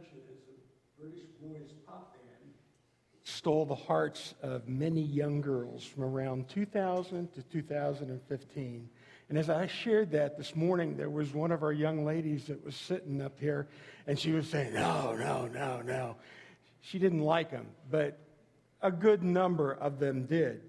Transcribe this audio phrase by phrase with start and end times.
[0.00, 2.54] A British boys pop band.
[3.22, 8.88] Stole the hearts of many young girls from around 2000 to 2015.
[9.28, 12.64] And as I shared that this morning, there was one of our young ladies that
[12.64, 13.68] was sitting up here,
[14.06, 16.16] and she was saying, No, no, no, no.
[16.80, 18.18] She didn't like them, but
[18.82, 20.62] a good number of them did.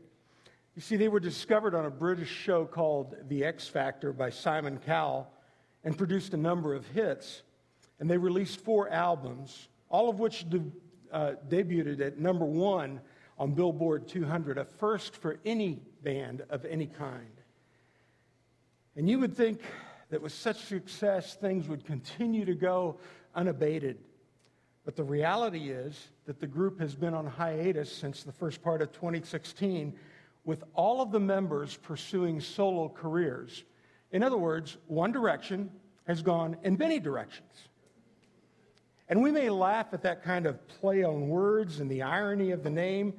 [0.75, 4.77] You see, they were discovered on a British show called The X Factor by Simon
[4.85, 5.31] Cowell
[5.83, 7.41] and produced a number of hits.
[8.01, 10.63] And they released four albums, all of which de-
[11.11, 12.99] uh, debuted at number one
[13.37, 17.31] on Billboard 200, a first for any band of any kind.
[18.95, 19.61] And you would think
[20.09, 22.97] that with such success, things would continue to go
[23.35, 23.99] unabated.
[24.83, 28.81] But the reality is that the group has been on hiatus since the first part
[28.81, 29.93] of 2016
[30.43, 33.63] with all of the members pursuing solo careers.
[34.11, 35.69] In other words, One Direction
[36.07, 37.67] has gone in many directions.
[39.11, 42.63] And we may laugh at that kind of play on words and the irony of
[42.63, 43.13] the name.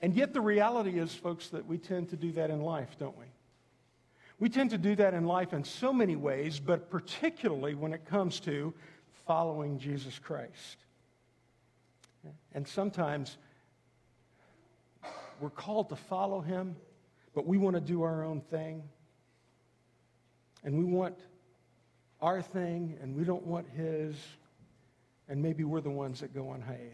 [0.00, 3.16] And yet, the reality is, folks, that we tend to do that in life, don't
[3.18, 3.26] we?
[4.38, 8.06] We tend to do that in life in so many ways, but particularly when it
[8.06, 8.72] comes to
[9.26, 10.78] following Jesus Christ.
[12.54, 13.36] And sometimes
[15.40, 16.74] we're called to follow him,
[17.34, 18.82] but we want to do our own thing.
[20.64, 21.18] And we want
[22.22, 24.16] our thing, and we don't want his,
[25.28, 26.92] and maybe we're the ones that go on hiatus.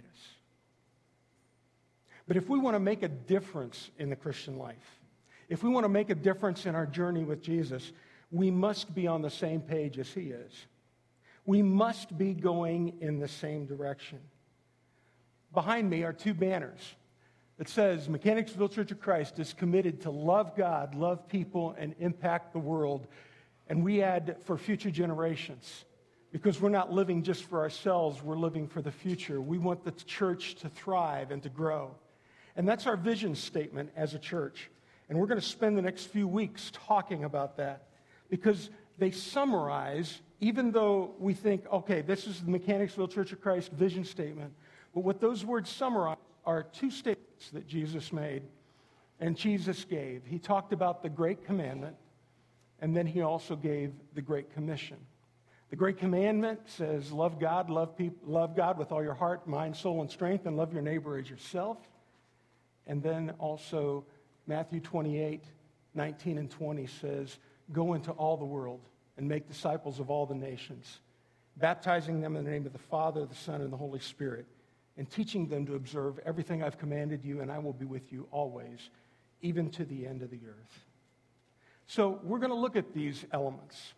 [2.27, 5.01] But if we want to make a difference in the Christian life,
[5.49, 7.93] if we want to make a difference in our journey with Jesus,
[8.31, 10.53] we must be on the same page as he is.
[11.45, 14.21] We must be going in the same direction.
[15.53, 16.95] Behind me are two banners
[17.59, 22.53] that says Mechanicsville Church of Christ is committed to love God, love people, and impact
[22.53, 23.07] the world.
[23.69, 25.85] And we add for future generations
[26.33, 29.41] because we're not living just for ourselves, we're living for the future.
[29.41, 31.95] We want the church to thrive and to grow.
[32.57, 34.71] And that's our vision statement as a church.
[35.09, 37.89] And we're going to spend the next few weeks talking about that
[38.31, 43.71] because they summarize, even though we think, okay, this is the Mechanicsville Church of Christ
[43.73, 44.55] vision statement,
[44.95, 48.43] but what those words summarize are two statements that Jesus made
[49.21, 50.23] and Jesus gave.
[50.25, 51.97] He talked about the great commandment,
[52.81, 54.97] and then he also gave the great commission.
[55.73, 59.75] The great commandment says, Love God, love, people, love God with all your heart, mind,
[59.75, 61.79] soul, and strength, and love your neighbor as yourself.
[62.87, 64.05] And then also,
[64.47, 65.43] Matthew 28
[65.95, 67.39] 19 and 20 says,
[67.73, 68.83] Go into all the world
[69.17, 71.01] and make disciples of all the nations,
[71.57, 74.45] baptizing them in the name of the Father, the Son, and the Holy Spirit
[74.99, 78.29] and teaching them to observe everything I've commanded you, and I will be with you
[78.31, 78.91] always,
[79.41, 80.85] even to the end of the earth.
[81.87, 83.95] So, we're going to look at these elements.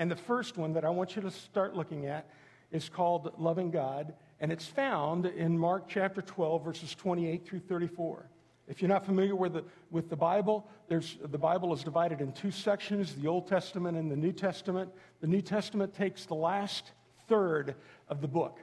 [0.00, 2.26] And the first one that I want you to start looking at
[2.72, 8.24] is called loving God, and it's found in Mark chapter 12, verses 28 through 34.
[8.66, 12.32] If you're not familiar with the, with the Bible, there's, the Bible is divided in
[12.32, 14.90] two sections the Old Testament and the New Testament.
[15.20, 16.92] The New Testament takes the last
[17.28, 17.74] third
[18.08, 18.58] of the book.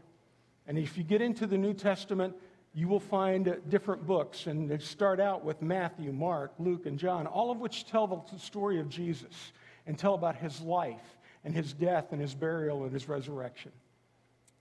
[0.66, 2.34] And if you get into the New Testament,
[2.74, 7.28] you will find different books, and they start out with Matthew, Mark, Luke, and John,
[7.28, 9.52] all of which tell the story of Jesus
[9.86, 11.16] and tell about his life
[11.47, 13.72] and his death and his burial and his resurrection.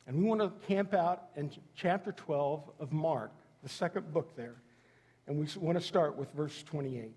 [0.07, 3.33] And we want to camp out in chapter 12 of Mark,
[3.65, 4.55] the second book there.
[5.27, 7.11] And we want to start with verse 28.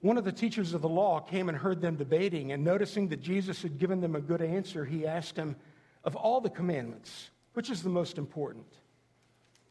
[0.00, 3.20] One of the teachers of the law came and heard them debating, and noticing that
[3.20, 5.56] Jesus had given them a good answer, he asked him,
[6.04, 8.74] of all the commandments, which is the most important?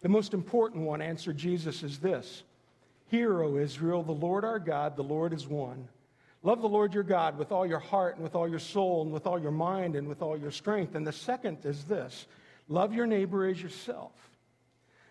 [0.02, 2.44] The most important one, answered Jesus, is this
[3.08, 5.88] Hear, O Israel, the Lord our God, the Lord is one.
[6.46, 9.12] Love the Lord your God with all your heart and with all your soul and
[9.12, 10.94] with all your mind and with all your strength.
[10.94, 12.28] And the second is this
[12.70, 14.12] love your neighbor as yourself.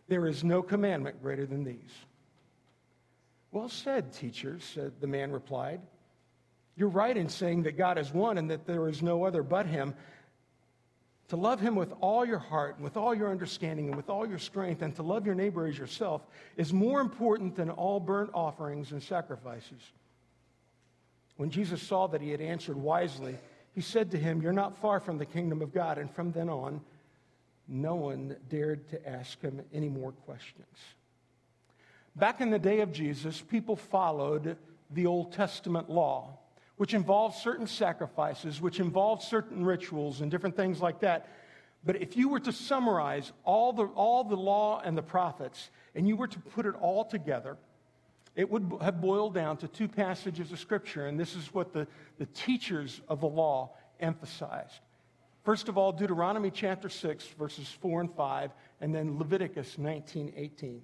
[0.07, 1.91] There is no commandment greater than these.
[3.51, 5.81] Well said, teachers, said the man replied.
[6.77, 9.67] You're right in saying that God is one and that there is no other but
[9.67, 9.95] him
[11.29, 14.25] to love him with all your heart and with all your understanding and with all
[14.25, 16.25] your strength and to love your neighbor as yourself
[16.57, 19.81] is more important than all burnt offerings and sacrifices.
[21.37, 23.37] When Jesus saw that he had answered wisely,
[23.75, 25.99] he said to him, You're not far from the kingdom of God.
[25.99, 26.81] And from then on,
[27.67, 30.67] no one dared to ask him any more questions.
[32.15, 34.57] Back in the day of Jesus, people followed
[34.91, 36.39] the Old Testament law
[36.77, 41.29] which involves certain sacrifices, which involves certain rituals and different things like that.
[41.85, 46.09] But if you were to summarize all the, all the law and the prophets, and
[46.09, 47.57] you were to put it all together,
[48.37, 51.87] it would have boiled down to two passages of Scripture, and this is what the,
[52.19, 54.81] the teachers of the law emphasized.
[55.45, 58.51] First of all, Deuteronomy chapter 6, verses 4 and 5,
[58.81, 60.83] and then Leviticus 19, 18,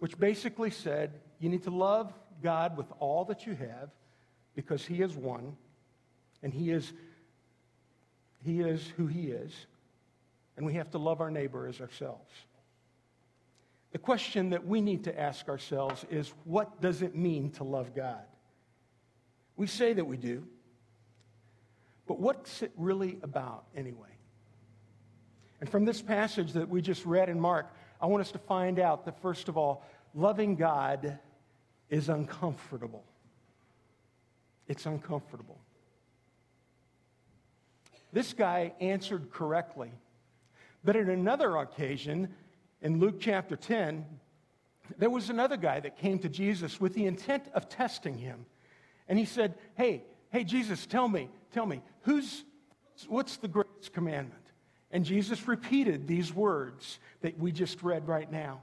[0.00, 2.12] which basically said you need to love
[2.42, 3.90] God with all that you have
[4.54, 5.56] because He is one
[6.42, 6.92] and He is,
[8.44, 9.52] he is who He is,
[10.56, 12.30] and we have to love our neighbor as ourselves.
[13.92, 17.94] The question that we need to ask ourselves is what does it mean to love
[17.94, 18.22] God?
[19.56, 20.46] We say that we do,
[22.06, 24.08] but what's it really about anyway?
[25.60, 28.78] And from this passage that we just read in Mark, I want us to find
[28.78, 31.18] out that, first of all, loving God
[31.90, 33.04] is uncomfortable.
[34.68, 35.58] It's uncomfortable.
[38.12, 39.90] This guy answered correctly.
[40.84, 42.34] But at another occasion,
[42.80, 44.04] in Luke chapter 10,
[44.96, 48.46] there was another guy that came to Jesus with the intent of testing him.
[49.08, 52.44] And he said, Hey, hey, Jesus, tell me, tell me, who's,
[53.06, 54.42] what's the greatest commandment?
[54.90, 58.60] And Jesus repeated these words that we just read right now.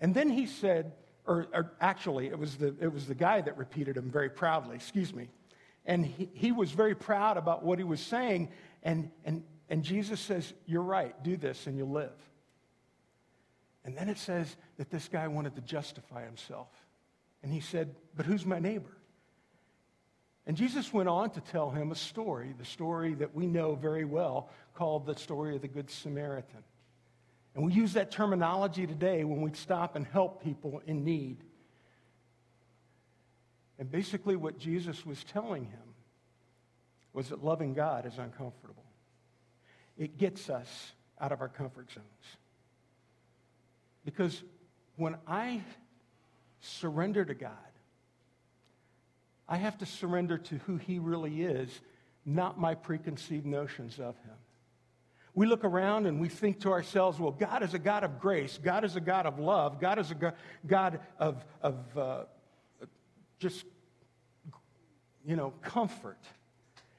[0.00, 0.92] And then he said,
[1.26, 4.74] or, or, actually, it was, the, it was the guy that repeated them very proudly,
[4.74, 5.28] excuse me.
[5.84, 8.50] And he, he was very proud about what he was saying.
[8.82, 12.12] And, and, and Jesus says, You're right, do this and you'll live.
[13.84, 16.68] And then it says that this guy wanted to justify himself.
[17.42, 18.96] And he said, But who's my neighbor?
[20.46, 24.04] And Jesus went on to tell him a story, the story that we know very
[24.04, 26.64] well, called the story of the Good Samaritan.
[27.54, 31.38] And we use that terminology today when we stop and help people in need.
[33.78, 35.94] And basically, what Jesus was telling him
[37.12, 38.84] was that loving God is uncomfortable.
[39.98, 42.36] It gets us out of our comfort zones.
[44.04, 44.42] Because
[44.96, 45.62] when I
[46.60, 47.50] surrender to God,
[49.48, 51.80] I have to surrender to who He really is,
[52.24, 54.34] not my preconceived notions of Him.
[55.34, 58.58] We look around and we think to ourselves, well, God is a God of grace.
[58.62, 59.80] God is a God of love.
[59.80, 60.34] God is a
[60.66, 62.24] God of, of uh,
[63.38, 63.64] just,
[65.24, 66.18] you know, comfort.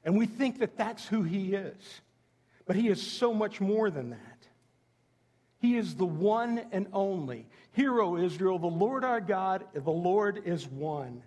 [0.03, 2.01] And we think that that's who He is.
[2.65, 4.32] But He is so much more than that.
[5.63, 7.47] He is the one and only.
[7.71, 11.23] Hear, O Israel, the Lord our God, the Lord is one.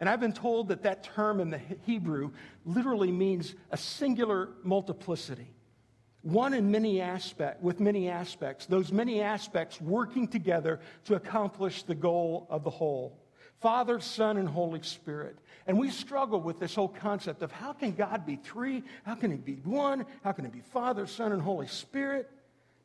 [0.00, 2.32] And I've been told that that term in the Hebrew
[2.64, 5.54] literally means a singular multiplicity.
[6.22, 11.94] One in many aspect, with many aspects, those many aspects working together to accomplish the
[11.94, 13.16] goal of the whole.
[13.60, 15.38] Father, Son, and Holy Spirit.
[15.68, 18.82] And we struggle with this whole concept of how can God be three?
[19.04, 20.04] How can He be one?
[20.24, 22.28] How can He be Father, Son, and Holy Spirit?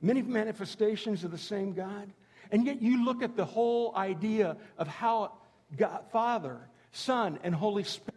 [0.01, 2.12] Many manifestations of the same God.
[2.51, 5.33] And yet you look at the whole idea of how
[5.75, 6.59] God, Father,
[6.92, 8.15] Son, and Holy Spirit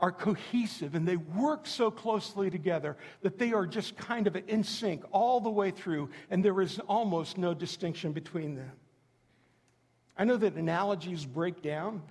[0.00, 4.64] are cohesive and they work so closely together that they are just kind of in
[4.64, 8.72] sync all the way through, and there is almost no distinction between them.
[10.16, 12.02] I know that analogies break down,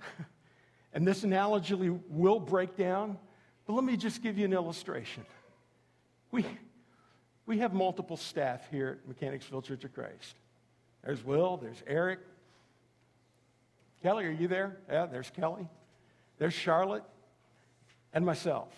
[0.92, 3.18] and this analogy will break down,
[3.66, 5.24] but let me just give you an illustration.
[6.32, 6.46] We,
[7.50, 10.36] we have multiple staff here at Mechanicsville Church of Christ.
[11.02, 12.20] There's Will, there's Eric.
[14.04, 14.76] Kelly, are you there?
[14.88, 15.66] Yeah, there's Kelly.
[16.38, 17.02] There's Charlotte
[18.12, 18.68] and myself.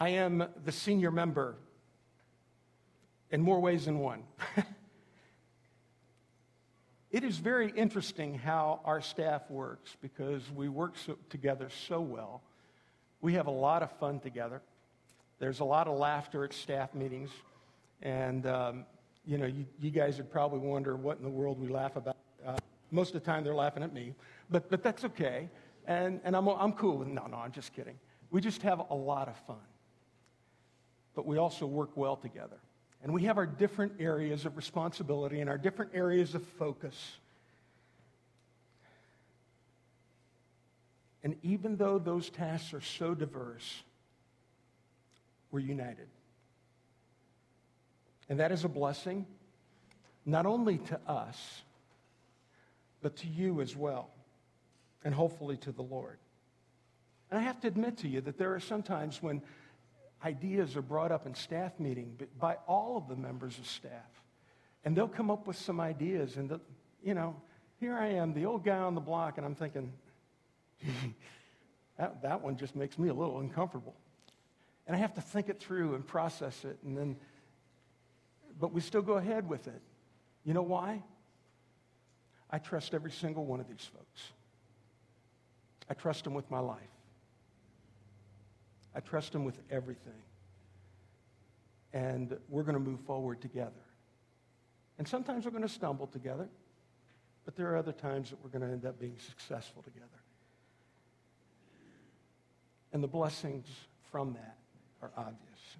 [0.00, 1.54] I am the senior member
[3.30, 4.24] in more ways than one.
[7.12, 12.42] it is very interesting how our staff works because we work so, together so well.
[13.20, 14.60] We have a lot of fun together.
[15.38, 17.30] There's a lot of laughter at staff meetings.
[18.02, 18.86] And, um,
[19.26, 22.16] you know, you, you, guys would probably wonder what in the world we laugh about.
[22.46, 22.56] Uh,
[22.90, 24.14] most of the time they're laughing at me,
[24.50, 25.48] but, but that's okay.
[25.86, 27.98] And, and I'm, I'm cool with No, no, I'm just kidding.
[28.30, 29.56] We just have a lot of fun.
[31.14, 32.58] But we also work well together.
[33.02, 37.16] And we have our different areas of responsibility and our different areas of focus.
[41.22, 43.82] And even though those tasks are so diverse,
[45.56, 46.08] we're united.
[48.28, 49.24] And that is a blessing,
[50.26, 51.62] not only to us,
[53.00, 54.10] but to you as well,
[55.02, 56.18] and hopefully to the Lord.
[57.30, 59.40] And I have to admit to you that there are some times when
[60.22, 63.90] ideas are brought up in staff meeting by all of the members of staff.
[64.84, 66.60] And they'll come up with some ideas, and, the,
[67.02, 67.34] you know,
[67.80, 69.90] here I am, the old guy on the block, and I'm thinking,
[71.98, 73.94] that, that one just makes me a little uncomfortable.
[74.86, 76.78] And I have to think it through and process it.
[76.84, 77.16] And then,
[78.60, 79.82] but we still go ahead with it.
[80.44, 81.02] You know why?
[82.50, 84.22] I trust every single one of these folks.
[85.90, 86.80] I trust them with my life.
[88.94, 90.12] I trust them with everything.
[91.92, 93.72] And we're going to move forward together.
[94.98, 96.48] And sometimes we're going to stumble together,
[97.44, 100.06] but there are other times that we're going to end up being successful together.
[102.92, 103.66] And the blessings
[104.10, 104.56] from that
[105.06, 105.76] are obvious.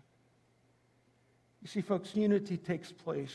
[1.62, 3.34] You see, folks, unity takes place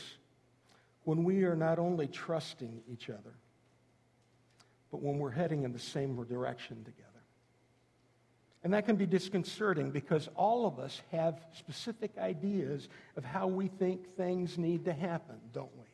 [1.04, 3.34] when we are not only trusting each other,
[4.90, 7.08] but when we're heading in the same direction together.
[8.64, 13.66] And that can be disconcerting because all of us have specific ideas of how we
[13.66, 15.86] think things need to happen, don't we?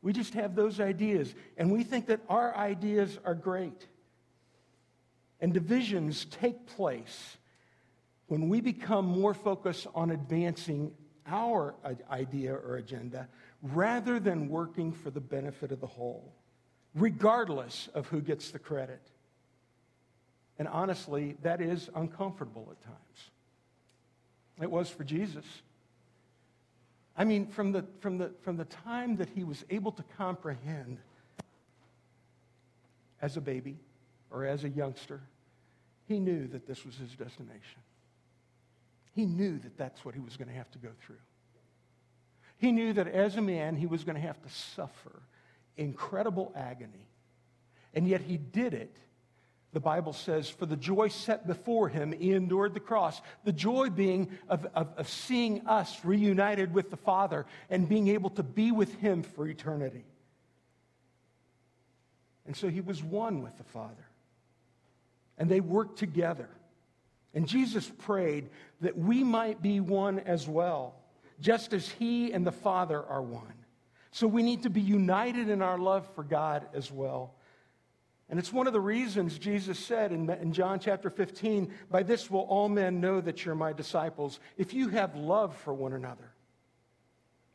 [0.00, 3.86] We just have those ideas, and we think that our ideas are great.
[5.40, 7.36] And divisions take place
[8.28, 10.92] when we become more focused on advancing
[11.26, 11.74] our
[12.10, 13.28] idea or agenda
[13.62, 16.32] rather than working for the benefit of the whole,
[16.94, 19.00] regardless of who gets the credit.
[20.58, 23.30] And honestly, that is uncomfortable at times.
[24.60, 25.44] It was for Jesus.
[27.16, 30.98] I mean, from the, from the, from the time that he was able to comprehend
[33.20, 33.78] as a baby
[34.30, 35.20] or as a youngster,
[36.06, 37.80] he knew that this was his destination.
[39.16, 41.16] He knew that that's what he was going to have to go through.
[42.58, 45.22] He knew that as a man, he was going to have to suffer
[45.76, 47.08] incredible agony.
[47.92, 48.96] And yet he did it
[49.76, 53.20] the Bible says, for the joy set before him, he endured the cross.
[53.44, 58.30] The joy being of, of, of, seeing us reunited with the Father and being able
[58.30, 60.06] to be with him for eternity.
[62.46, 64.06] And so he was one with the Father.
[65.36, 66.48] And they worked together.
[67.36, 68.48] And Jesus prayed
[68.80, 70.94] that we might be one as well,
[71.38, 73.52] just as he and the Father are one.
[74.10, 77.34] So we need to be united in our love for God as well.
[78.30, 82.30] And it's one of the reasons Jesus said in, in, John chapter 15, By this
[82.30, 86.32] will all men know that you're my disciples, if you have love for one another.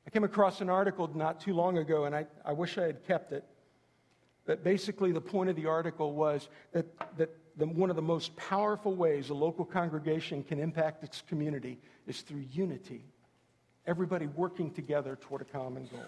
[0.06, 3.04] I came across an article not too long ago, and I, I wish I had
[3.08, 3.44] kept it.
[4.46, 6.86] But basically, the point of the article was that,
[7.18, 11.78] that the, one of the most powerful ways a local congregation can impact its community
[12.08, 13.04] is through unity.
[13.86, 16.06] Everybody working together toward a common goal.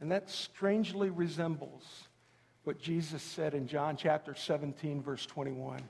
[0.00, 2.08] And that strangely resembles
[2.64, 5.82] what Jesus said in John chapter 17, verse 21.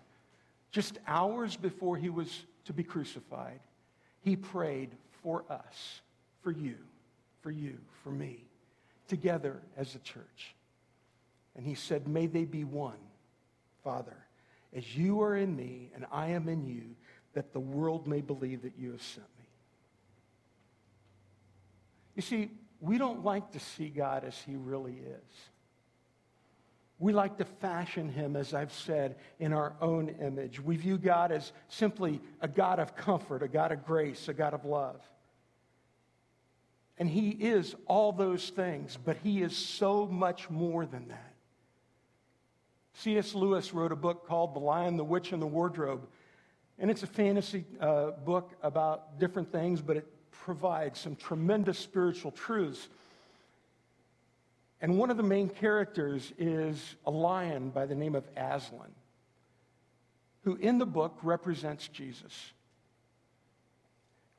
[0.70, 3.60] Just hours before he was to be crucified,
[4.20, 4.90] he prayed
[5.22, 6.00] for us,
[6.42, 6.76] for you,
[7.42, 8.44] for you, for me,
[9.06, 10.54] together as a church.
[11.56, 12.98] And he said, May they be one,
[13.84, 14.16] Father,
[14.74, 16.96] as you are in me and I am in you,
[17.34, 19.46] that the world may believe that you have sent me.
[22.16, 22.50] You see,
[22.80, 25.36] we don't like to see God as he really is.
[26.98, 30.60] We like to fashion him, as I've said, in our own image.
[30.60, 34.54] We view God as simply a God of comfort, a God of grace, a God
[34.54, 35.00] of love.
[36.96, 41.33] And he is all those things, but he is so much more than that.
[42.94, 43.34] C.S.
[43.34, 46.06] Lewis wrote a book called The Lion, the Witch, and the Wardrobe.
[46.78, 52.30] And it's a fantasy uh, book about different things, but it provides some tremendous spiritual
[52.30, 52.88] truths.
[54.80, 58.92] And one of the main characters is a lion by the name of Aslan,
[60.42, 62.52] who in the book represents Jesus.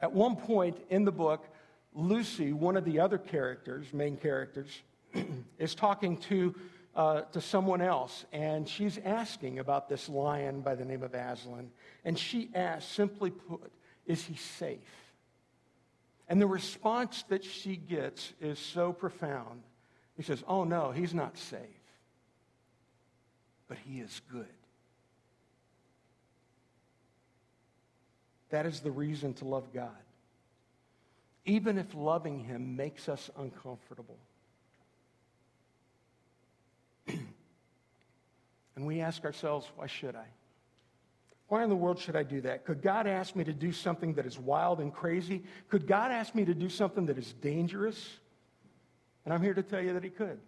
[0.01, 1.45] At one point in the book,
[1.93, 4.69] Lucy, one of the other characters, main characters,
[5.57, 6.53] is talking to,
[6.95, 11.69] uh, to someone else, and she's asking about this lion by the name of Aslan.
[12.05, 13.71] And she asks, simply put,
[14.05, 14.79] is he safe?
[16.27, 19.61] And the response that she gets is so profound.
[20.17, 21.59] He says, Oh, no, he's not safe,
[23.67, 24.45] but he is good.
[28.49, 29.89] That is the reason to love God,
[31.45, 34.17] even if loving him makes us uncomfortable.
[38.75, 40.25] And we ask ourselves, why should I?
[41.47, 42.65] Why in the world should I do that?
[42.65, 45.43] Could God ask me to do something that is wild and crazy?
[45.69, 48.19] Could God ask me to do something that is dangerous?
[49.23, 50.39] And I'm here to tell you that he could.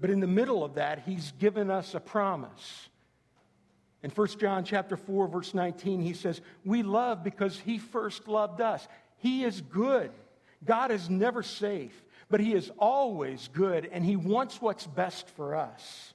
[0.00, 2.88] But in the middle of that, he's given us a promise.
[4.02, 8.60] In 1 John chapter 4 verse 19, he says, "We love because he first loved
[8.60, 8.86] us."
[9.16, 10.10] He is good.
[10.64, 15.54] God is never safe, but he is always good and he wants what's best for
[15.54, 16.13] us.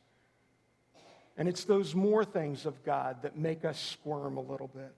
[1.39, 4.93] And it's those more things of God that make us squirm a little bit.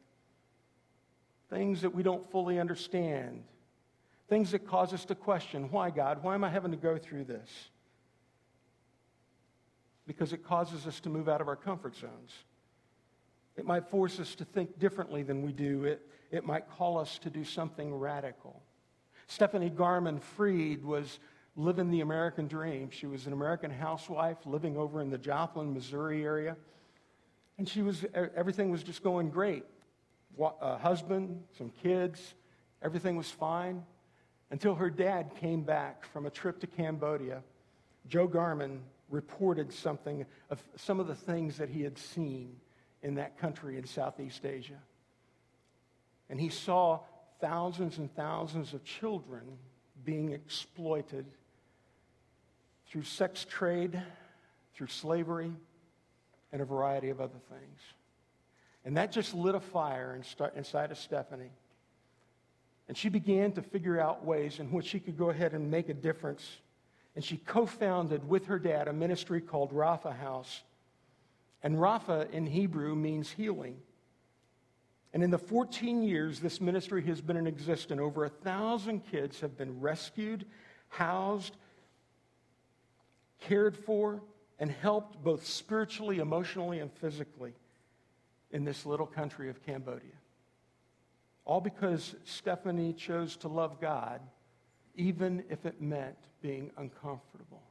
[1.49, 3.43] Things that we don't fully understand,
[4.31, 6.23] Things that cause us to question why, God?
[6.23, 7.49] Why am I having to go through this?
[10.07, 12.31] Because it causes us to move out of our comfort zones.
[13.57, 15.83] It might force us to think differently than we do.
[15.83, 18.63] It, it might call us to do something radical.
[19.27, 21.19] Stephanie Garman Freed was
[21.55, 22.89] living the American dream.
[22.91, 26.55] She was an American housewife living over in the Joplin, Missouri area.
[27.57, 29.65] And she was, everything was just going great.
[30.39, 32.33] A husband, some kids,
[32.81, 33.83] everything was fine
[34.49, 37.43] until her dad came back from a trip to Cambodia.
[38.07, 42.55] Joe Garman reported something of some of the things that he had seen
[43.03, 44.79] in that country in Southeast Asia.
[46.29, 47.01] And he saw
[47.41, 49.41] thousands and thousands of children
[50.05, 51.25] being exploited
[52.91, 54.01] through sex trade,
[54.75, 55.53] through slavery,
[56.51, 57.79] and a variety of other things.
[58.83, 60.19] And that just lit a fire
[60.55, 61.51] inside of Stephanie.
[62.89, 65.87] And she began to figure out ways in which she could go ahead and make
[65.87, 66.45] a difference.
[67.15, 70.63] And she co founded with her dad a ministry called Rapha House.
[71.63, 73.77] And Rapha in Hebrew means healing.
[75.13, 79.39] And in the 14 years this ministry has been in existence, over a thousand kids
[79.39, 80.45] have been rescued,
[80.89, 81.55] housed,
[83.41, 84.21] cared for,
[84.59, 87.53] and helped both spiritually, emotionally, and physically
[88.51, 90.13] in this little country of Cambodia.
[91.45, 94.21] All because Stephanie chose to love God,
[94.95, 97.63] even if it meant being uncomfortable.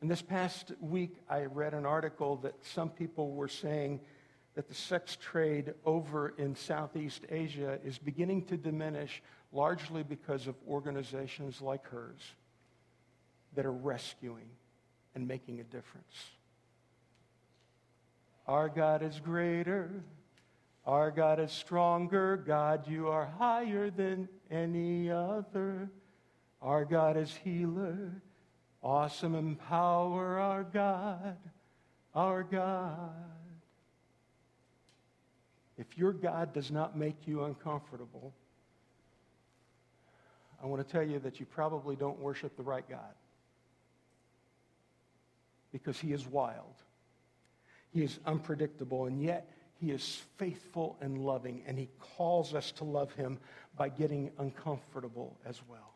[0.00, 4.00] And this past week, I read an article that some people were saying
[4.54, 10.56] that the sex trade over in Southeast Asia is beginning to diminish largely because of
[10.68, 12.34] organizations like hers
[13.56, 14.48] that are rescuing
[15.14, 16.30] and making a difference.
[18.46, 19.90] Our God is greater.
[20.86, 22.36] Our God is stronger.
[22.36, 25.90] God, you are higher than any other.
[26.62, 28.12] Our God is healer.
[28.82, 31.36] Awesome in power, our God,
[32.14, 33.10] our God.
[35.76, 38.32] If your God does not make you uncomfortable,
[40.62, 43.14] I want to tell you that you probably don't worship the right God
[45.76, 46.72] because he is wild.
[47.92, 52.84] He is unpredictable, and yet he is faithful and loving, and he calls us to
[52.84, 53.38] love him
[53.76, 55.92] by getting uncomfortable as well.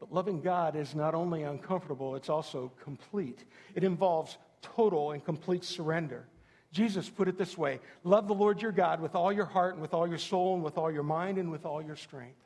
[0.00, 3.44] But loving God is not only uncomfortable, it's also complete.
[3.74, 6.26] It involves total and complete surrender.
[6.72, 9.82] Jesus put it this way Love the Lord your God with all your heart and
[9.82, 12.40] with all your soul and with all your mind and with all your strength.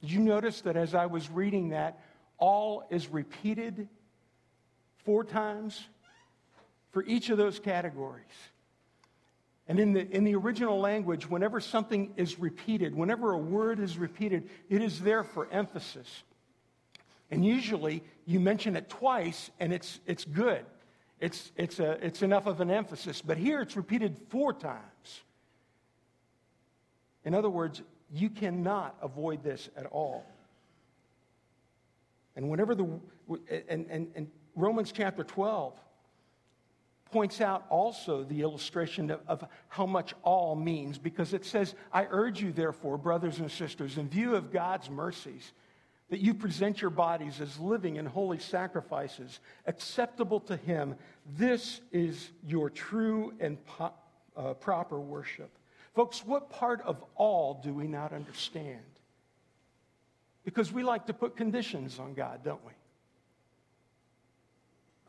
[0.00, 2.00] Did you notice that as I was reading that,
[2.40, 3.88] all is repeated
[5.04, 5.86] four times
[6.90, 8.24] for each of those categories.
[9.68, 13.98] And in the, in the original language, whenever something is repeated, whenever a word is
[13.98, 16.24] repeated, it is there for emphasis.
[17.30, 20.64] And usually you mention it twice and it's, it's good.
[21.20, 23.22] It's, it's, a, it's enough of an emphasis.
[23.22, 25.20] But here it's repeated four times.
[27.24, 30.24] In other words, you cannot avoid this at all.
[32.40, 32.88] And whenever the,
[33.68, 34.26] and, and, and
[34.56, 35.78] Romans chapter 12
[37.12, 42.06] points out also the illustration of, of, how much all means because it says, I
[42.08, 45.52] urge you, therefore, brothers and sisters, in view of God's mercies,
[46.08, 50.94] that you present your bodies as living and holy sacrifices, acceptable to Him.
[51.36, 53.92] This is your true and po-
[54.34, 55.50] uh, proper worship.
[55.94, 58.80] Folks, what part of all do we not understand?
[60.44, 62.72] Because we like to put conditions on God, don't we?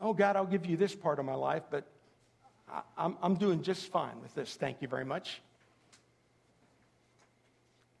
[0.00, 1.86] Oh, God, I'll give you this part of my life, but
[2.96, 4.54] I'm, I'm doing just fine with this.
[4.54, 5.40] Thank you very much.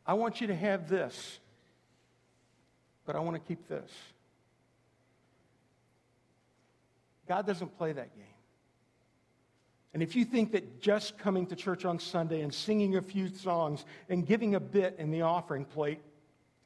[0.06, 1.38] I want you to have this,
[3.06, 3.90] but I want to keep this.
[7.28, 8.26] God doesn't play that game.
[9.94, 13.28] And if you think that just coming to church on Sunday and singing a few
[13.28, 16.00] songs and giving a bit in the offering plate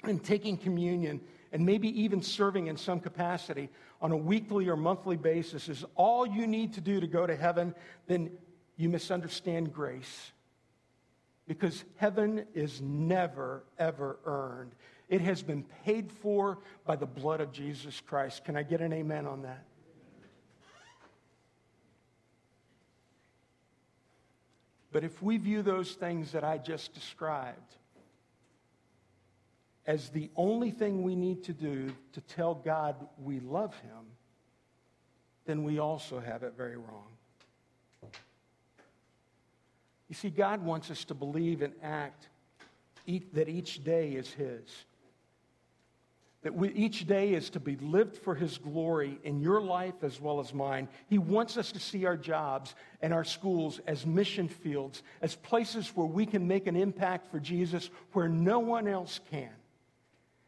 [0.09, 1.21] and taking communion
[1.53, 3.69] and maybe even serving in some capacity
[4.01, 7.37] on a weekly or monthly basis is all you need to do to go to
[7.37, 7.75] heaven,
[8.07, 8.31] then
[8.77, 10.33] you misunderstand grace.
[11.49, 14.73] Because heaven is never, ever earned.
[15.09, 18.45] It has been paid for by the blood of Jesus Christ.
[18.45, 19.65] Can I get an amen on that?
[24.93, 27.77] But if we view those things that I just described,
[29.87, 34.05] as the only thing we need to do to tell God we love him,
[35.45, 37.07] then we also have it very wrong.
[40.09, 42.29] You see, God wants us to believe and act
[43.33, 44.85] that each day is his.
[46.43, 50.21] that we, each day is to be lived for His glory in your life as
[50.21, 50.89] well as mine.
[51.09, 55.89] He wants us to see our jobs and our schools as mission fields, as places
[55.97, 59.51] where we can make an impact for Jesus where no one else can.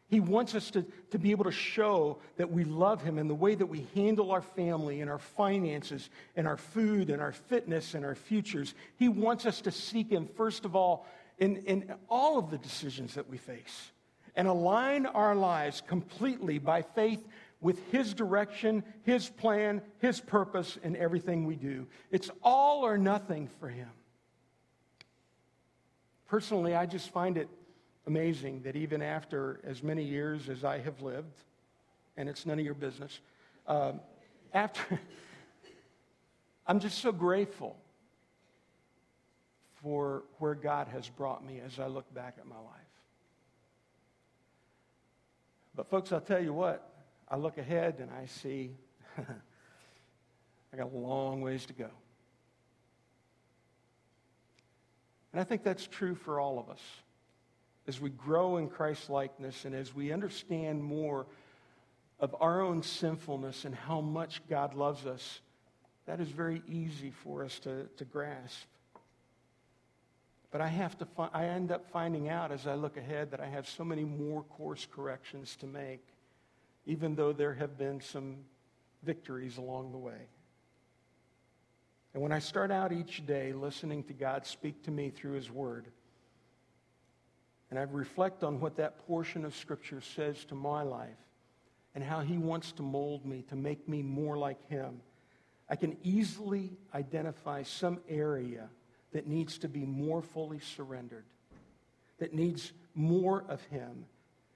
[0.09, 3.35] He wants us to, to be able to show that we love Him in the
[3.35, 7.93] way that we handle our family and our finances and our food and our fitness
[7.93, 8.73] and our futures.
[8.97, 11.05] He wants us to seek Him, first of all,
[11.37, 13.91] in, in all of the decisions that we face
[14.35, 17.27] and align our lives completely by faith
[17.61, 21.85] with His direction, His plan, His purpose in everything we do.
[22.09, 23.89] It's all or nothing for Him.
[26.27, 27.47] Personally, I just find it
[28.07, 31.37] amazing that even after as many years as I have lived,
[32.17, 33.19] and it's none of your business,
[33.67, 33.99] um,
[34.53, 34.99] after,
[36.67, 37.75] I'm just so grateful
[39.81, 42.65] for where God has brought me as I look back at my life.
[45.75, 46.91] But, folks, I'll tell you what,
[47.29, 48.71] I look ahead and I see
[49.17, 51.89] I got a long ways to go.
[55.31, 56.81] And I think that's true for all of us.
[57.89, 61.25] As we grow in Christ likeness and as we understand more
[62.19, 65.41] of our own sinfulness and how much God loves us,
[66.05, 68.67] that is very easy for us to, to grasp.
[70.51, 73.39] But I have to fi- I end up finding out as I look ahead that
[73.39, 76.05] I have so many more course corrections to make,
[76.85, 78.35] even though there have been some
[79.01, 80.27] victories along the way.
[82.13, 85.49] And when I start out each day listening to God speak to me through His
[85.49, 85.87] Word,
[87.69, 91.09] and I reflect on what that portion of Scripture says to my life
[91.93, 95.01] and how He wants to mold me to make me more like Him,
[95.69, 98.69] I can easily identify some area
[99.11, 101.25] that needs to be more fully surrendered,
[102.17, 104.05] that needs more of Him,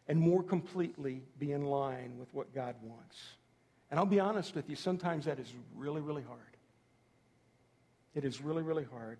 [0.07, 3.17] and more completely be in line with what God wants.
[3.89, 6.39] And I'll be honest with you, sometimes that is really, really hard.
[8.15, 9.19] It is really, really hard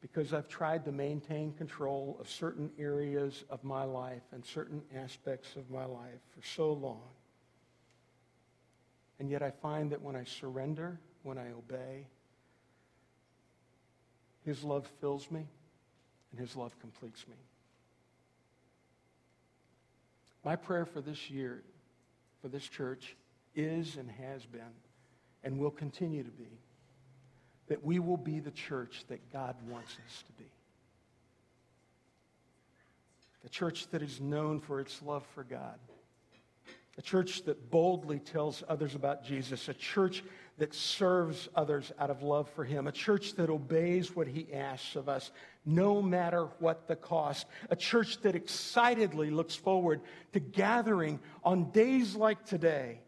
[0.00, 5.56] because I've tried to maintain control of certain areas of my life and certain aspects
[5.56, 7.02] of my life for so long.
[9.18, 12.06] And yet I find that when I surrender, when I obey,
[14.48, 15.46] his love fills me,
[16.30, 17.36] and His love completes me.
[20.42, 21.62] My prayer for this year,
[22.40, 23.14] for this church,
[23.54, 24.72] is and has been,
[25.44, 26.48] and will continue to be,
[27.68, 30.50] that we will be the church that God wants us to be.
[33.44, 35.78] A church that is known for its love for God.
[36.98, 39.68] A church that boldly tells others about Jesus.
[39.68, 40.24] A church
[40.58, 44.96] that serves others out of love for Him, a church that obeys what He asks
[44.96, 45.30] of us,
[45.64, 50.00] no matter what the cost, a church that excitedly looks forward
[50.32, 53.00] to gathering on days like today,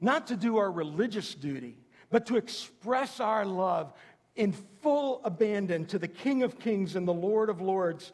[0.00, 1.78] not to do our religious duty,
[2.10, 3.92] but to express our love
[4.34, 8.12] in full abandon to the King of Kings and the Lord of Lords,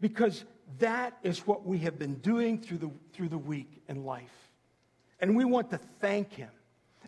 [0.00, 0.44] because
[0.78, 4.50] that is what we have been doing through the, through the week in life.
[5.20, 6.50] And we want to thank Him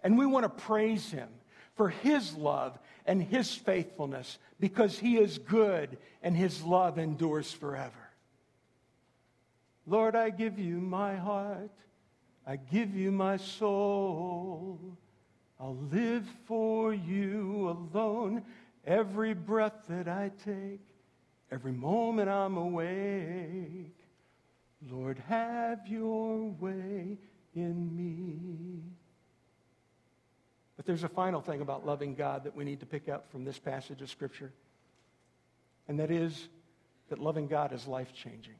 [0.04, 1.28] and we want to praise him
[1.74, 7.92] for his love and his faithfulness because he is good and his love endures forever.
[9.86, 11.72] Lord, I give you my heart.
[12.46, 14.78] I give you my soul.
[15.60, 18.42] I'll live for you alone
[18.86, 20.80] every breath that I take,
[21.50, 23.96] every moment I'm awake.
[24.90, 27.18] Lord, have your way
[27.54, 28.82] in me.
[30.76, 33.44] But there's a final thing about loving God that we need to pick up from
[33.44, 34.52] this passage of Scripture,
[35.88, 36.48] and that is
[37.08, 38.56] that loving God is life changing.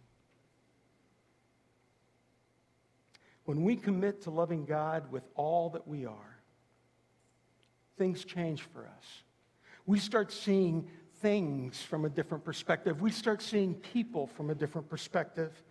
[3.44, 6.33] When we commit to loving God with all that we are,
[7.96, 9.22] things change for us.
[9.86, 10.88] We start seeing
[11.20, 13.00] things from a different perspective.
[13.00, 15.62] We start seeing people from a different perspective.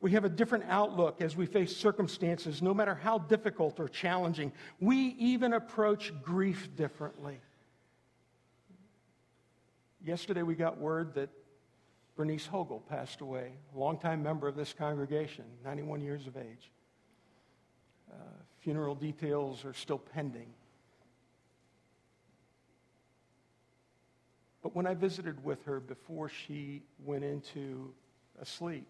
[0.00, 4.52] We have a different outlook as we face circumstances, no matter how difficult or challenging.
[4.80, 7.38] We even approach grief differently.
[10.04, 11.30] Yesterday, we got word that
[12.16, 16.70] Bernice Hogel passed away, a longtime member of this congregation, 91 years of age.
[18.10, 18.16] Uh,
[18.60, 20.48] funeral details are still pending.
[24.66, 27.94] But when I visited with her before she went into
[28.40, 28.88] a sleep,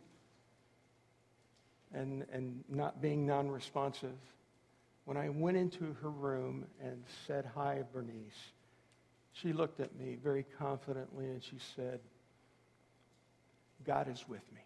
[1.92, 4.16] and, and not being non responsive,
[5.04, 8.54] when I went into her room and said, Hi, Bernice,
[9.34, 12.00] she looked at me very confidently and she said,
[13.84, 14.62] God is with me.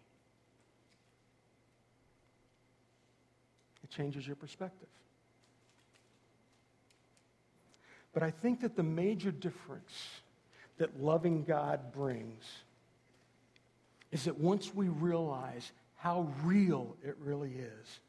[3.83, 4.87] It changes your perspective.
[8.13, 10.21] But I think that the major difference
[10.81, 12.43] that loving God brings
[14.11, 17.99] is that once we realize how real it really is,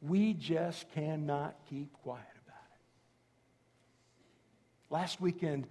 [0.00, 4.94] we just cannot keep quiet about it.
[4.94, 5.66] Last weekend,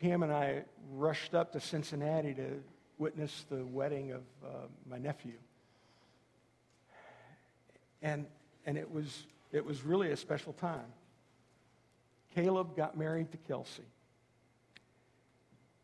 [0.00, 0.62] Pam and I
[0.94, 2.62] rushed up to Cincinnati to
[2.96, 4.48] witness the wedding of uh,
[4.88, 5.34] my nephew.
[8.00, 8.24] And,
[8.64, 10.90] and it, was, it was really a special time.
[12.34, 13.82] Caleb got married to Kelsey.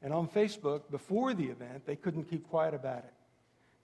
[0.06, 3.12] And on Facebook, before the event, they couldn't keep quiet about it.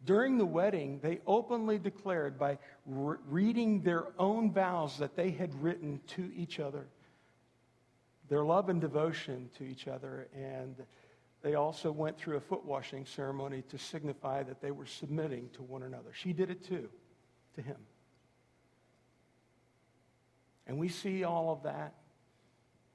[0.04, 5.52] During the wedding, they openly declared by re- reading their own vows that they had
[5.60, 6.86] written to each other,
[8.28, 10.76] their love and devotion to each other, and
[11.42, 15.64] they also went through a foot washing ceremony to signify that they were submitting to
[15.64, 16.12] one another.
[16.12, 16.88] She did it too,
[17.56, 17.78] to him.
[20.68, 21.94] And we see all of that,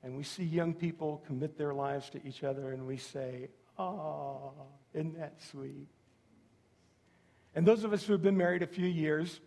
[0.03, 4.53] and we see young people commit their lives to each other, and we say, Oh,
[4.93, 5.88] isn't that sweet?
[7.55, 9.39] And those of us who have been married a few years,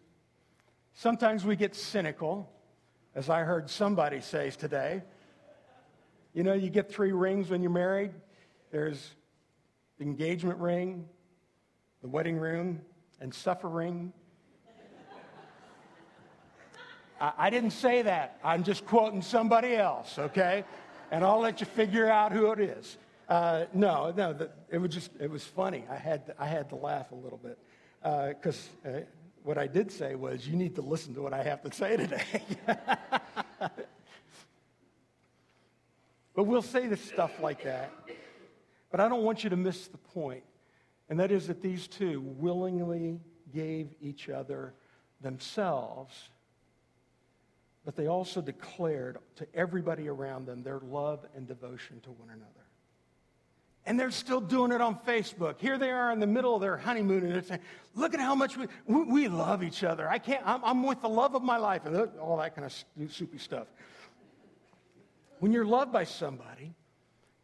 [0.94, 2.50] sometimes we get cynical,
[3.14, 5.02] as I heard somebody say today.
[6.32, 8.12] You know, you get three rings when you're married
[8.70, 9.14] there's
[9.98, 11.08] the engagement ring,
[12.02, 12.80] the wedding ring,
[13.20, 14.12] and suffering.
[17.20, 18.38] I, I didn't say that.
[18.42, 20.64] I'm just quoting somebody else, okay?
[21.10, 22.96] And I'll let you figure out who it is.
[23.28, 25.84] Uh, no, no, the, it was just, it was funny.
[25.88, 27.58] I had, to, I had to laugh a little bit
[28.02, 29.00] because uh, uh,
[29.44, 31.96] what I did say was, you need to listen to what I have to say
[31.96, 32.42] today.
[36.34, 37.92] but we'll say this stuff like that.
[38.90, 40.42] But I don't want you to miss the point,
[41.08, 43.20] and that is that these two willingly
[43.54, 44.74] gave each other
[45.20, 46.29] themselves,
[47.90, 52.46] but they also declared to everybody around them their love and devotion to one another.
[53.84, 55.60] And they're still doing it on Facebook.
[55.60, 57.62] Here they are in the middle of their honeymoon, and they're saying,
[57.96, 60.08] Look at how much we, we, love each other.
[60.08, 63.12] I can't, I'm, I'm, with the love of my life, and all that kind of
[63.12, 63.66] soupy stuff.
[65.40, 66.72] When you're loved by somebody,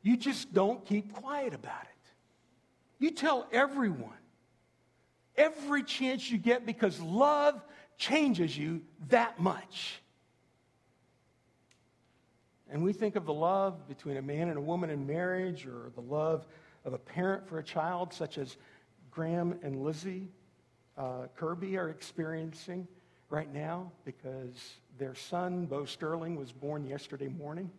[0.03, 2.13] you just don't keep quiet about it.
[3.01, 4.23] You tell everyone,
[5.37, 7.61] every chance you get, because love
[7.99, 10.03] changes you that much.
[12.71, 15.91] And we think of the love between a man and a woman in marriage or
[15.95, 16.47] the love
[16.85, 18.57] of a parent for a child, such as
[19.11, 20.29] Graham and Lizzie
[20.97, 22.87] uh, Kirby are experiencing
[23.29, 27.71] right now because their son, Bo Sterling, was born yesterday morning.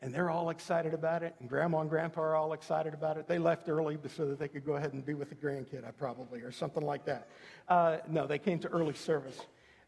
[0.00, 3.26] And they're all excited about it, and grandma and grandpa are all excited about it.
[3.26, 5.90] They left early so that they could go ahead and be with the grandkid, I
[5.90, 7.28] probably, or something like that.
[7.68, 9.40] Uh, no, they came to early service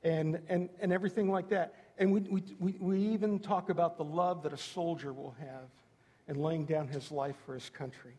[0.03, 1.75] and, and, and everything like that.
[2.01, 5.69] And we, we, we, even talk about the love that a soldier will have
[6.29, 8.15] in laying down his life for his country.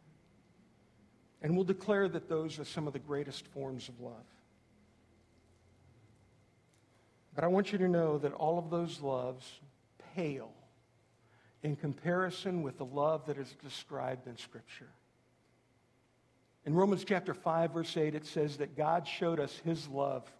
[1.42, 4.14] And we'll declare that those are some of the greatest forms of love.
[7.34, 9.60] But I want you to know that all of those loves
[10.16, 10.54] pale
[11.64, 14.90] in comparison with the love that is described in Scripture.
[16.68, 20.32] In Romans chapter 5, verse 8, it says that God showed us his love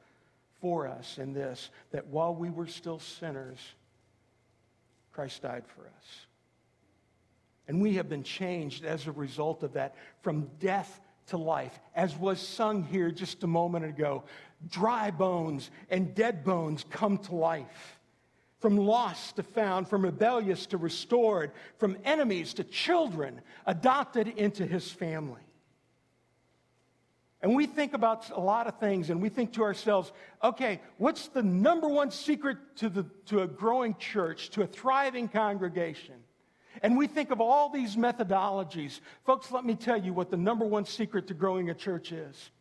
[0.62, 3.58] for us in this that while we were still sinners,
[5.12, 6.26] Christ died for us.
[7.68, 11.80] And we have been changed as a result of that from death to life.
[11.96, 14.24] As was sung here just a moment ago,
[14.70, 18.00] dry bones and dead bones come to life.
[18.60, 24.92] From lost to found, from rebellious to restored, from enemies to children adopted into his
[24.92, 25.42] family.
[27.42, 30.12] And we think about a lot of things and we think to ourselves,
[30.44, 35.28] okay, what's the number one secret to, the, to a growing church, to a thriving
[35.28, 36.16] congregation?
[36.84, 39.00] And we think of all these methodologies.
[39.26, 42.52] Folks, let me tell you what the number one secret to growing a church is.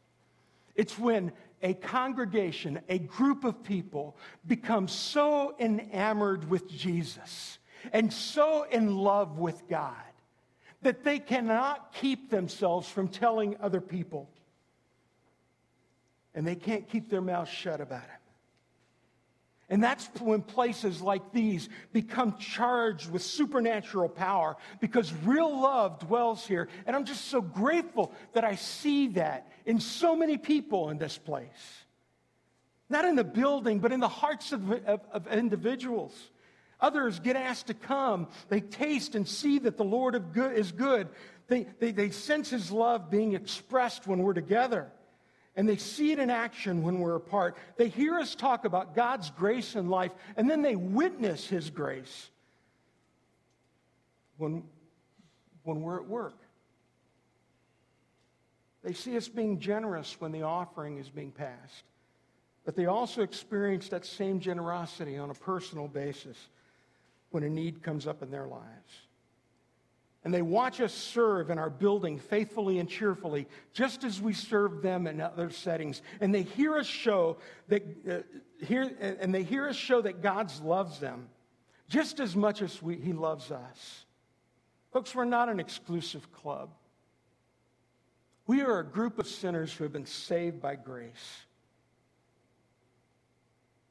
[0.74, 4.16] It's when a congregation, a group of people
[4.46, 7.58] becomes so enamored with Jesus
[7.92, 9.94] and so in love with God
[10.82, 14.30] that they cannot keep themselves from telling other people
[16.34, 18.20] and they can't keep their mouths shut about it.
[19.70, 26.44] And that's when places like these become charged with supernatural power because real love dwells
[26.44, 26.68] here.
[26.86, 31.16] And I'm just so grateful that I see that in so many people in this
[31.16, 31.84] place.
[32.88, 36.30] Not in the building, but in the hearts of, of, of individuals.
[36.80, 38.26] Others get asked to come.
[38.48, 41.08] They taste and see that the Lord of good is good.
[41.46, 44.90] They, they, they sense his love being expressed when we're together.
[45.60, 47.54] And they see it in action when we're apart.
[47.76, 52.30] They hear us talk about God's grace in life, and then they witness His grace
[54.38, 54.62] when,
[55.64, 56.38] when we're at work.
[58.82, 61.84] They see us being generous when the offering is being passed.
[62.64, 66.38] But they also experience that same generosity on a personal basis
[67.32, 69.09] when a need comes up in their lives.
[70.22, 74.82] And they watch us serve in our building faithfully and cheerfully, just as we serve
[74.82, 76.02] them in other settings.
[76.20, 80.52] And they hear us show that, uh, hear, and they hear us show that God
[80.62, 81.28] loves them
[81.88, 84.04] just as much as we, He loves us.
[84.92, 86.70] Folks, we're not an exclusive club.
[88.46, 91.46] We are a group of sinners who have been saved by grace.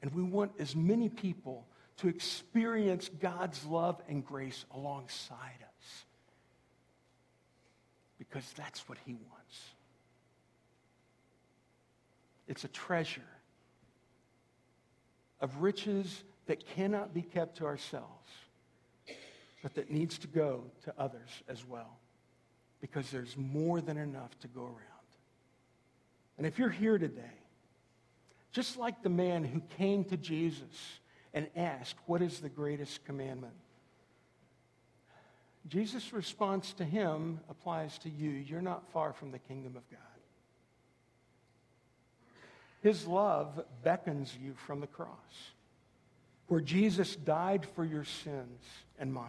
[0.02, 1.66] And we want as many people
[1.98, 5.69] to experience God's love and grace alongside us.
[8.30, 9.60] Because that's what He wants.
[12.46, 13.22] It's a treasure
[15.40, 18.28] of riches that cannot be kept to ourselves,
[19.62, 21.98] but that needs to go to others as well.
[22.80, 24.76] Because there's more than enough to go around.
[26.38, 27.22] And if you're here today,
[28.52, 30.98] just like the man who came to Jesus
[31.34, 33.52] and asked, What is the greatest commandment?
[35.68, 38.30] Jesus' response to him applies to you.
[38.30, 40.00] You're not far from the kingdom of God.
[42.82, 45.08] His love beckons you from the cross,
[46.48, 48.62] where Jesus died for your sins
[48.98, 49.26] and mine.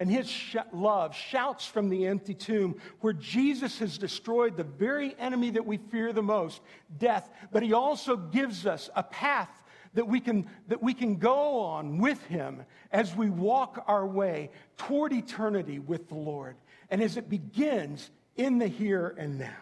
[0.00, 5.14] And his sh- love shouts from the empty tomb, where Jesus has destroyed the very
[5.18, 6.60] enemy that we fear the most,
[6.98, 7.30] death.
[7.52, 9.59] But he also gives us a path
[9.94, 14.50] that we can, that we can go on with him as we walk our way
[14.76, 16.56] toward eternity with the Lord.
[16.90, 19.56] And as it begins in the here and now.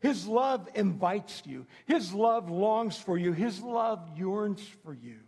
[0.00, 1.66] His love invites you.
[1.86, 3.32] His love longs for you.
[3.32, 5.20] His love yearns for you.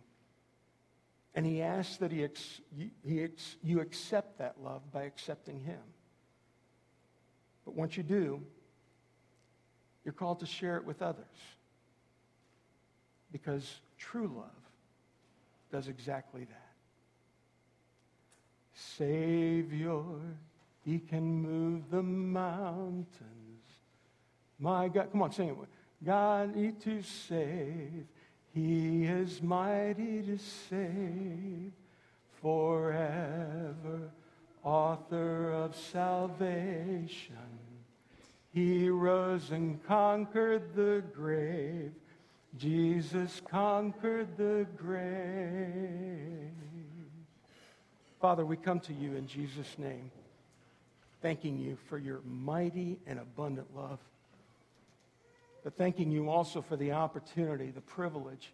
[1.33, 2.61] And he asks that he, ex,
[3.03, 5.79] he ex, you accept that love by accepting him.
[7.65, 8.41] But once you do,
[10.05, 11.25] you're called to share it with others.
[13.31, 14.51] Because True love
[15.71, 16.63] does exactly that.
[18.73, 20.03] Savior,
[20.85, 23.07] he can move the mountains.
[24.59, 25.55] My God, come on, sing it.
[26.03, 28.05] God needs to save.
[28.53, 31.71] He is mighty to save
[32.41, 34.11] forever.
[34.63, 37.35] Author of salvation.
[38.53, 41.93] He rose and conquered the grave.
[42.55, 46.51] Jesus conquered the grave.
[48.21, 50.11] Father, we come to you in Jesus' name,
[51.21, 53.99] thanking you for your mighty and abundant love.
[55.63, 58.53] But thanking you also for the opportunity, the privilege,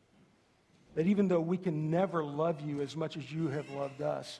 [0.96, 4.40] that even though we can never love you as much as you have loved us,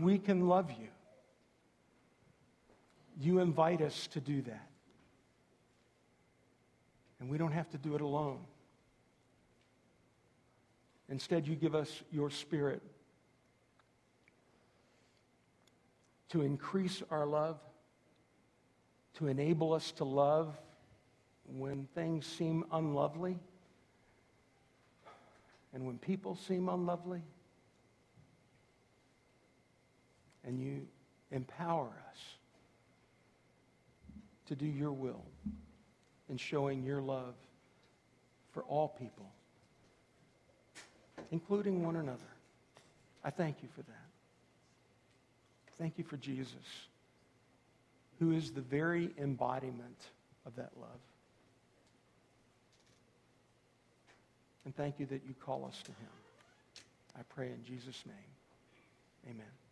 [0.00, 0.88] we can love you.
[3.20, 4.70] You invite us to do that.
[7.20, 8.38] And we don't have to do it alone.
[11.08, 12.82] Instead, you give us your spirit
[16.30, 17.58] to increase our love,
[19.14, 20.54] to enable us to love
[21.46, 23.38] when things seem unlovely
[25.72, 27.22] and when people seem unlovely.
[30.44, 30.86] And you
[31.30, 32.18] empower us
[34.46, 35.22] to do your will
[36.30, 37.34] in showing your love
[38.52, 39.26] for all people,
[41.30, 42.18] including one another.
[43.24, 44.06] I thank you for that.
[45.78, 46.54] Thank you for Jesus,
[48.18, 50.06] who is the very embodiment
[50.46, 51.00] of that love.
[54.64, 56.10] And thank you that you call us to him.
[57.16, 59.30] I pray in Jesus' name.
[59.30, 59.65] Amen.